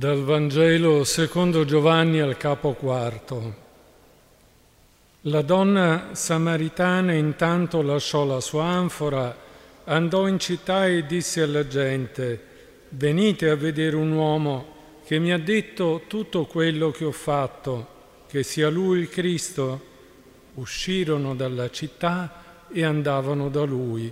[0.00, 3.54] Dal Vangelo secondo Giovanni al capo quarto.
[5.24, 9.36] La donna samaritana intanto lasciò la sua anfora,
[9.84, 12.42] andò in città e disse alla gente,
[12.88, 17.86] venite a vedere un uomo che mi ha detto tutto quello che ho fatto,
[18.26, 19.84] che sia lui il Cristo.
[20.54, 24.10] Uscirono dalla città e andavano da lui.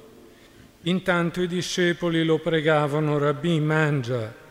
[0.83, 4.47] Intanto i discepoli lo pregavano, Rabbì, mangia.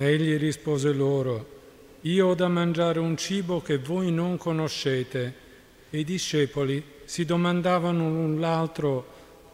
[0.00, 1.56] Egli rispose loro,
[2.02, 5.46] io ho da mangiare un cibo che voi non conoscete.
[5.90, 9.04] E i discepoli si domandavano l'un l'altro,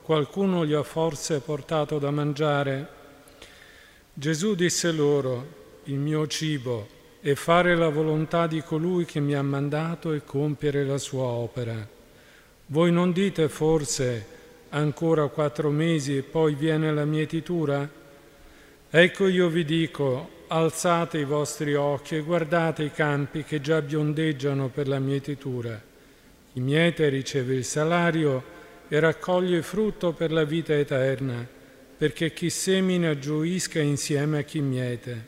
[0.03, 2.89] qualcuno gli ha forse portato da mangiare?
[4.13, 5.47] Gesù disse loro,
[5.85, 6.89] il mio cibo
[7.21, 11.89] è fare la volontà di colui che mi ha mandato e compiere la sua opera.
[12.67, 14.27] Voi non dite forse
[14.69, 18.03] ancora quattro mesi e poi viene la mietitura?
[18.97, 24.69] Ecco io vi dico, alzate i vostri occhi e guardate i campi che già biondeggiano
[24.69, 25.83] per la mietitura.
[26.53, 28.41] Chi miete riceve il salario
[28.87, 31.45] e raccoglie frutto per la vita eterna,
[31.99, 35.27] perché chi semina gioisca insieme a chi miete.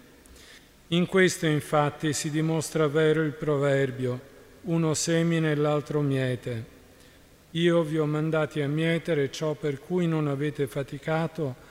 [0.90, 4.20] In questo infatti si dimostra vero il proverbio,
[4.66, 6.64] uno semina e l'altro miete.
[7.50, 11.65] Io vi ho mandati a mietere ciò per cui non avete faticato,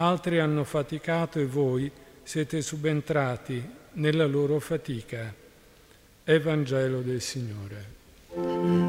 [0.00, 1.90] altri hanno faticato e voi
[2.22, 3.62] siete subentrati
[3.94, 5.32] nella loro fatica.
[6.24, 8.79] Evangelo del Signore.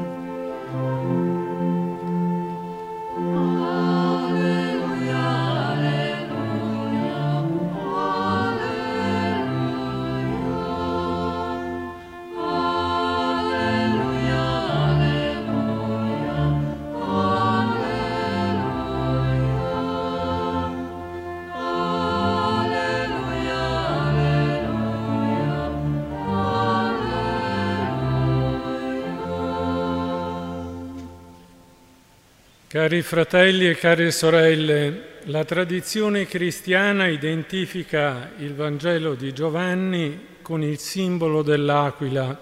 [32.72, 40.78] Cari fratelli e care sorelle, la tradizione cristiana identifica il Vangelo di Giovanni con il
[40.78, 42.34] simbolo dell'aquila.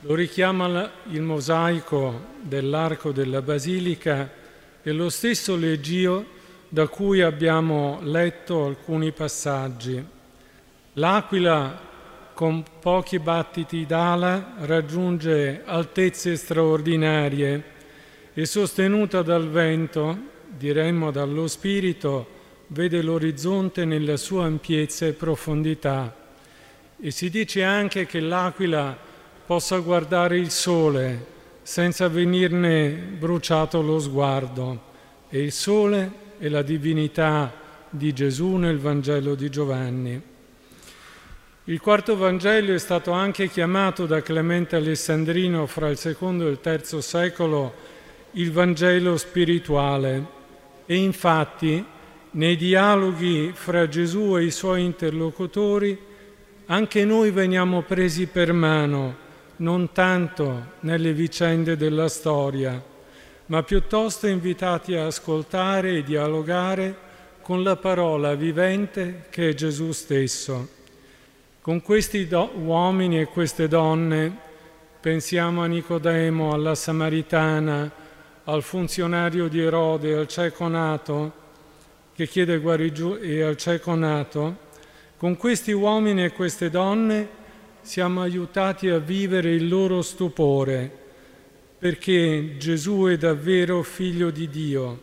[0.00, 4.28] Lo richiama il mosaico dell'arco della basilica
[4.82, 6.26] e lo stesso leggio
[6.68, 10.04] da cui abbiamo letto alcuni passaggi.
[10.94, 11.80] L'aquila
[12.34, 17.76] con pochi battiti d'ala raggiunge altezze straordinarie
[18.38, 20.16] e sostenuta dal vento,
[20.46, 22.24] diremmo dallo spirito,
[22.68, 26.14] vede l'orizzonte nella sua ampiezza e profondità.
[27.00, 28.96] E si dice anche che l'aquila
[29.44, 31.26] possa guardare il sole
[31.62, 34.82] senza venirne bruciato lo sguardo.
[35.28, 37.52] E il sole è la divinità
[37.90, 40.22] di Gesù nel Vangelo di Giovanni.
[41.64, 46.60] Il quarto Vangelo è stato anche chiamato da Clemente Alessandrino fra il secondo e il
[46.60, 47.96] terzo secolo
[48.32, 50.36] il Vangelo spirituale
[50.86, 51.84] e infatti
[52.30, 56.06] nei dialoghi fra Gesù e i suoi interlocutori
[56.66, 59.16] anche noi veniamo presi per mano,
[59.56, 62.82] non tanto nelle vicende della storia,
[63.46, 67.06] ma piuttosto invitati a ascoltare e dialogare
[67.40, 70.68] con la parola vivente che è Gesù stesso.
[71.62, 74.30] Con questi uomini e queste donne
[75.00, 77.90] pensiamo a Nicodemo, alla Samaritana,
[78.48, 81.32] al funzionario di Erode, al cieco nato,
[82.14, 84.56] che chiede guarigione, e al cieco nato,
[85.18, 87.28] con questi uomini e queste donne
[87.82, 90.90] siamo aiutati a vivere il loro stupore,
[91.78, 94.98] perché Gesù è davvero figlio di Dio,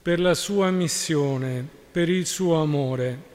[0.00, 3.32] per la sua missione, per il suo amore.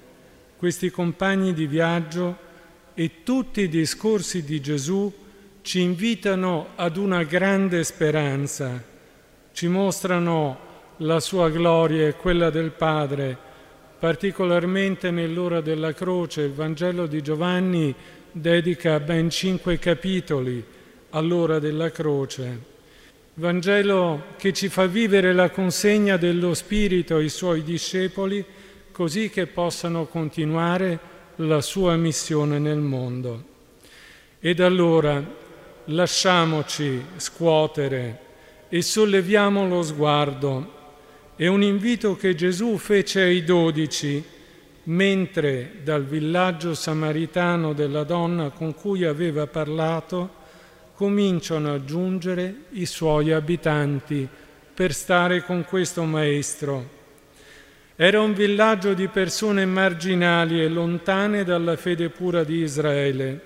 [0.55, 2.37] Questi compagni di viaggio
[2.93, 5.13] e tutti i discorsi di Gesù
[5.61, 8.88] ci invitano ad una grande speranza
[9.51, 10.67] ci mostrano
[10.97, 13.37] la sua gloria e quella del Padre,
[13.99, 16.41] particolarmente nell'ora della croce.
[16.41, 17.93] Il Vangelo di Giovanni
[18.31, 20.63] dedica ben cinque capitoli
[21.11, 22.77] all'ora della croce.
[23.35, 28.43] Vangelo che ci fa vivere la consegna dello Spirito ai suoi discepoli
[28.91, 30.99] così che possano continuare
[31.37, 33.43] la sua missione nel mondo.
[34.39, 35.23] Ed allora
[35.85, 38.27] lasciamoci scuotere
[38.69, 40.77] e solleviamo lo sguardo.
[41.35, 44.23] È un invito che Gesù fece ai dodici
[44.83, 50.37] mentre dal villaggio samaritano della donna con cui aveva parlato
[50.93, 54.27] cominciano a giungere i suoi abitanti
[54.73, 56.97] per stare con questo maestro.
[57.95, 63.41] Era un villaggio di persone marginali e lontane dalla fede pura di Israele,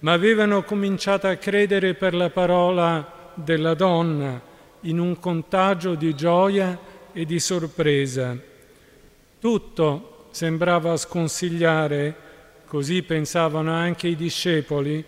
[0.00, 4.48] ma avevano cominciato a credere per la parola della donna
[4.82, 6.78] in un contagio di gioia
[7.12, 8.36] e di sorpresa.
[9.38, 12.14] Tutto sembrava sconsigliare,
[12.66, 15.04] così pensavano anche i discepoli,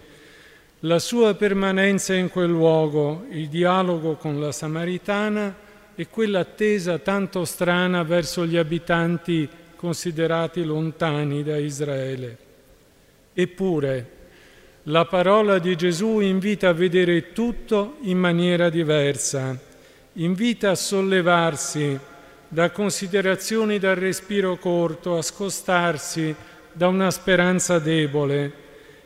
[0.81, 5.55] la sua permanenza in quel luogo, il dialogo con la Samaritana
[5.95, 12.39] e quell'attesa tanto strana verso gli abitanti considerati lontani da Israele.
[13.33, 14.11] Eppure,
[14.87, 19.57] la parola di Gesù invita a vedere tutto in maniera diversa,
[20.15, 21.97] invita a sollevarsi
[22.49, 26.35] da considerazioni dal respiro corto, a scostarsi
[26.73, 28.53] da una speranza debole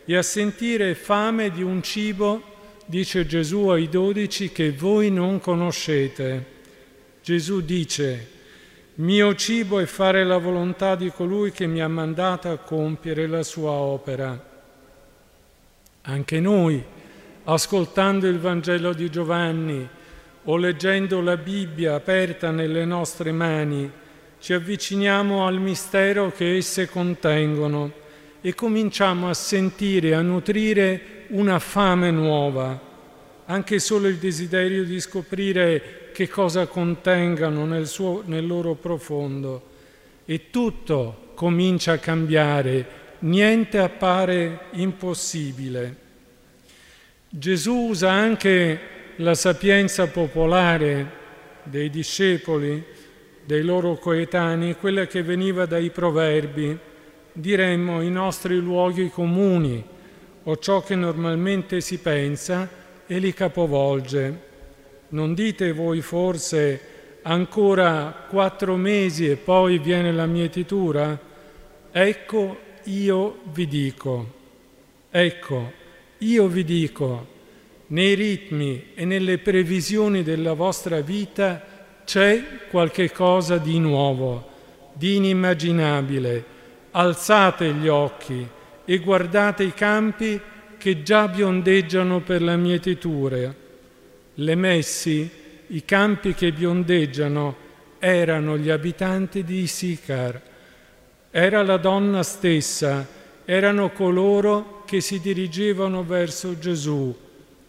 [0.06, 2.42] e a sentire fame di un cibo,
[2.86, 6.54] dice Gesù ai dodici, che voi non conoscete.
[7.22, 8.28] Gesù dice,
[8.94, 13.42] mio cibo è fare la volontà di colui che mi ha mandato a compiere la
[13.42, 14.55] sua opera.
[16.08, 16.80] Anche noi,
[17.44, 19.88] ascoltando il Vangelo di Giovanni
[20.44, 23.90] o leggendo la Bibbia aperta nelle nostre mani,
[24.38, 27.90] ci avviciniamo al mistero che esse contengono
[28.40, 32.80] e cominciamo a sentire, a nutrire una fame nuova,
[33.46, 39.60] anche solo il desiderio di scoprire che cosa contengano nel, suo, nel loro profondo.
[40.24, 45.96] E tutto comincia a cambiare, niente appare impossibile.
[47.28, 48.80] Gesù usa anche
[49.16, 51.24] la sapienza popolare
[51.62, 52.84] dei discepoli,
[53.44, 56.78] dei loro coetanei, quella che veniva dai proverbi,
[57.32, 59.84] diremmo i nostri luoghi comuni
[60.44, 62.68] o ciò che normalmente si pensa
[63.06, 64.44] e li capovolge.
[65.08, 66.80] Non dite voi forse
[67.22, 71.18] ancora quattro mesi e poi viene la mietitura?
[71.90, 74.32] Ecco, io vi dico,
[75.10, 75.72] ecco,
[76.18, 77.26] io vi dico,
[77.88, 81.62] nei ritmi e nelle previsioni della vostra vita
[82.04, 84.48] c'è qualche cosa di nuovo,
[84.92, 86.54] di inimmaginabile.
[86.90, 88.46] Alzate gli occhi
[88.84, 90.40] e guardate i campi
[90.78, 93.64] che già biondeggiano per la mietitura
[94.38, 95.30] le messi,
[95.68, 97.64] i campi che biondeggiano,
[97.98, 100.40] erano gli abitanti di Sicar.
[101.30, 103.06] Era la donna stessa,
[103.44, 107.14] erano coloro che si dirigevano verso Gesù,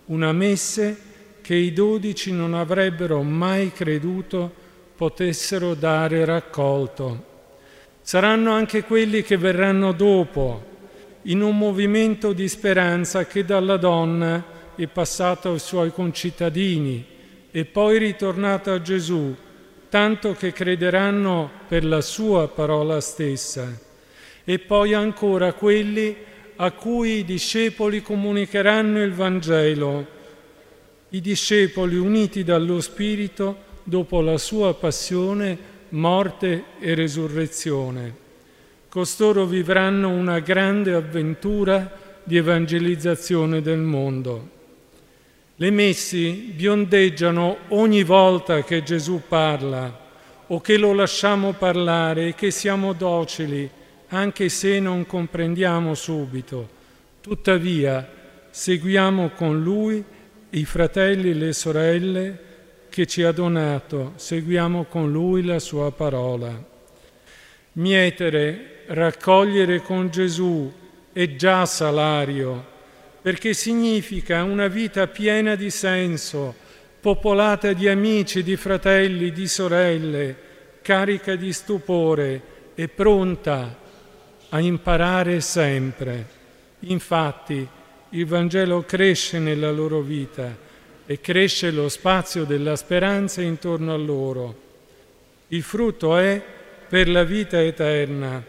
[0.06, 0.98] una messe
[1.42, 4.52] che i dodici non avrebbero mai creduto
[4.96, 7.26] potessero dare raccolto.
[8.02, 10.64] Saranno anche quelli che verranno dopo,
[11.24, 14.44] in un movimento di speranza che dalla donna
[14.76, 17.06] è passato ai suoi concittadini
[17.52, 19.36] e poi ritornato a Gesù,
[19.90, 23.68] tanto che crederanno per la sua parola stessa.
[24.44, 26.16] E poi ancora quelli
[26.58, 30.08] a cui i discepoli comunicheranno il Vangelo,
[31.10, 35.58] i discepoli uniti dallo Spirito dopo la sua passione,
[35.90, 38.26] morte e resurrezione.
[38.90, 44.56] Costoro vivranno una grande avventura di evangelizzazione del mondo.
[45.60, 50.06] Le messi biondeggiano ogni volta che Gesù parla
[50.46, 53.68] o che lo lasciamo parlare e che siamo docili,
[54.10, 56.70] anche se non comprendiamo subito.
[57.22, 58.08] Tuttavia
[58.52, 60.04] seguiamo con Lui
[60.52, 62.40] i fratelli e le sorelle
[62.90, 66.54] che ci ha donato, seguiamo con Lui la Sua parola.
[67.74, 70.72] Mietere, raccogliere con Gesù
[71.12, 72.76] è già salario
[73.28, 76.56] perché significa una vita piena di senso,
[77.02, 80.36] popolata di amici, di fratelli, di sorelle,
[80.82, 82.42] carica di stupore
[82.74, 83.78] e pronta
[84.48, 86.26] a imparare sempre.
[86.80, 87.68] Infatti
[88.12, 90.56] il Vangelo cresce nella loro vita
[91.06, 94.56] e cresce lo spazio della speranza intorno a loro.
[95.50, 96.42] Il frutto è
[96.88, 98.42] per la vita eterna,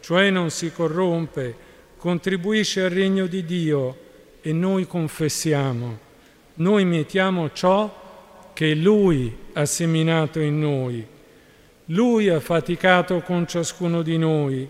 [0.00, 1.54] cioè non si corrompe,
[1.98, 4.08] contribuisce al regno di Dio
[4.42, 5.98] e noi confessiamo,
[6.54, 11.06] noi mettiamo ciò che Lui ha seminato in noi.
[11.86, 14.68] Lui ha faticato con ciascuno di noi,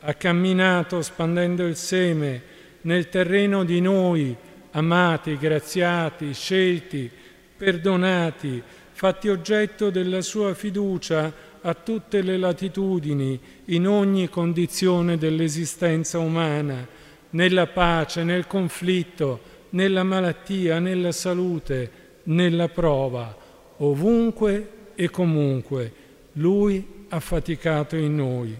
[0.00, 2.42] ha camminato spandendo il seme
[2.82, 4.34] nel terreno di noi,
[4.72, 7.08] amati, graziati, scelti,
[7.56, 8.60] perdonati,
[8.92, 17.02] fatti oggetto della sua fiducia a tutte le latitudini, in ogni condizione dell'esistenza umana
[17.34, 21.90] nella pace, nel conflitto, nella malattia, nella salute,
[22.24, 23.36] nella prova,
[23.78, 25.92] ovunque e comunque.
[26.34, 28.56] Lui affaticato in noi.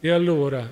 [0.00, 0.70] E allora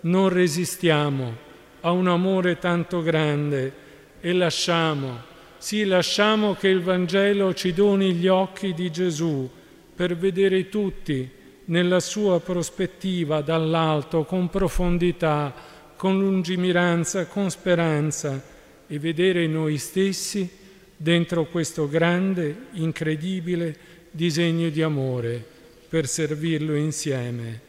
[0.00, 1.46] non resistiamo
[1.80, 3.72] a un amore tanto grande
[4.20, 5.26] e lasciamo,
[5.58, 9.48] sì lasciamo che il Vangelo ci doni gli occhi di Gesù
[9.94, 11.28] per vedere tutti
[11.66, 15.52] nella sua prospettiva dall'alto, con profondità,
[15.98, 18.40] con lungimiranza, con speranza
[18.86, 20.48] e vedere noi stessi
[20.96, 23.76] dentro questo grande, incredibile
[24.12, 25.44] disegno di amore
[25.88, 27.60] per servirlo insieme.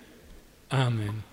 [0.67, 1.28] Amen.